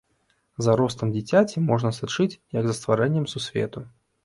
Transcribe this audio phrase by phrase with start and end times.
[0.67, 3.89] За ростам дзіцяці можна сачыць як за стварэннем сусвету.